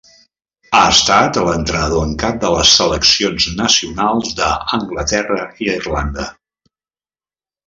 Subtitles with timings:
[0.75, 6.27] Ha estan l'entrenador en cap de les seleccions nacionals d'Anglaterra i Irlanda.